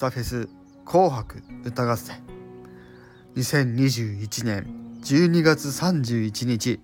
[0.00, 0.48] タフェス
[0.86, 2.22] 紅白歌合戦。
[3.36, 6.80] 2021年12月31日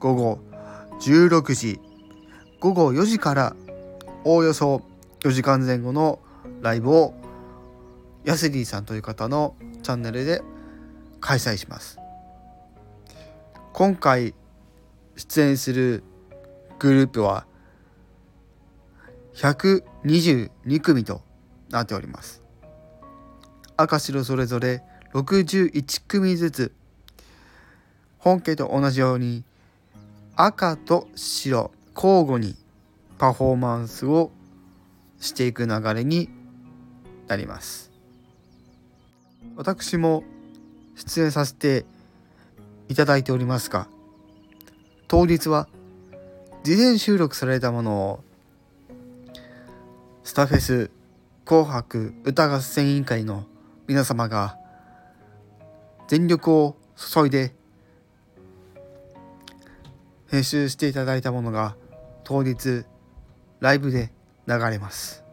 [0.00, 0.38] 午後
[1.02, 1.78] 16時。
[2.58, 3.54] 午後4時から
[4.24, 4.80] おおよそ
[5.20, 6.20] 4時間前後の
[6.62, 7.12] ライブを
[8.24, 10.40] ヤスリーさんという方のチャンネルで
[11.20, 11.98] 開催します。
[13.74, 14.34] 今回
[15.16, 16.02] 出演する
[16.78, 17.44] グループは
[19.34, 21.20] 122組と
[21.72, 22.42] なっております。
[23.76, 24.82] 赤白それぞれ
[25.14, 26.72] 61組ずつ
[28.18, 29.42] 本家と同じように
[30.36, 32.54] 赤と白交互に
[33.18, 34.30] パフォーマンスを
[35.20, 36.28] していく流れに
[37.26, 37.90] なります。
[39.56, 40.24] 私も
[40.94, 41.84] 出演させて
[42.88, 43.88] いただいておりますが
[45.08, 45.68] 当日は
[46.62, 48.24] 事前収録されたものを
[50.24, 50.90] スタフェス
[51.44, 53.44] 紅白歌合戦委員会の
[53.88, 54.56] 皆様が
[56.06, 57.52] 全力を注いで
[60.30, 61.76] 編集していただいたものが
[62.22, 62.84] 当日
[63.60, 64.12] ライブで
[64.46, 65.24] 流れます。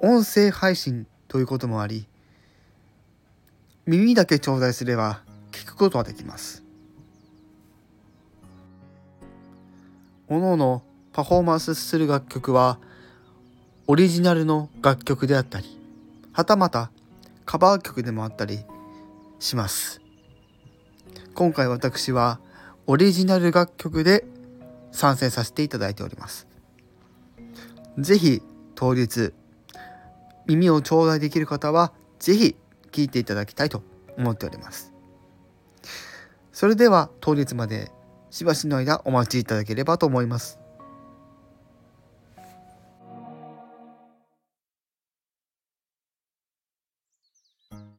[0.00, 2.06] 音声配信ということもあり
[3.86, 6.62] 耳だけ頂戴すれば聞くことができます。
[10.28, 12.78] おのおのパフォーマンスする楽曲は
[13.86, 15.78] オリジナルの楽曲であったり
[16.32, 16.90] はたまた
[17.44, 18.60] カバー曲でもあったり
[19.38, 20.00] します。
[21.34, 22.40] 今回私は
[22.86, 24.24] オリジナル楽曲で
[24.92, 26.46] 参戦させていただいております。
[27.98, 28.42] 是非
[28.74, 29.32] 当日
[30.46, 32.56] 耳を頂戴できる方は是非
[32.92, 33.82] 聴いていただきたいと
[34.16, 34.92] 思っております。
[36.52, 37.90] それでは当日まで
[38.30, 40.60] しばしの間お待ちいただければと思います。